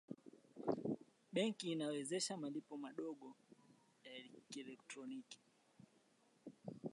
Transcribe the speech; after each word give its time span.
benki 1.33 1.71
inawezesha 1.71 2.37
malipo 2.37 2.77
madogo 2.77 3.35
ya 4.03 4.11
kielektroniki 4.49 5.39